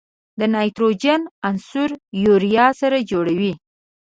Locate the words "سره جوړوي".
2.81-3.53